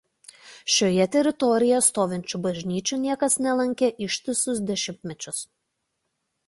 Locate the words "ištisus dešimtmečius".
4.09-5.49